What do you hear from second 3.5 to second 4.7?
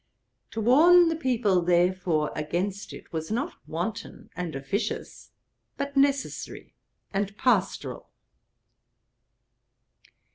wanton and